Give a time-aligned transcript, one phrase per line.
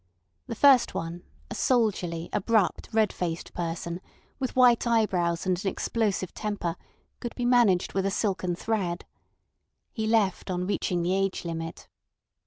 [0.47, 1.21] The first one,
[1.51, 4.01] a soldierly, abrupt, red faced person,
[4.39, 6.75] with white eyebrows and an explosive temper,
[7.19, 9.05] could be managed with a silken thread.
[9.93, 11.87] He left on reaching the age limit.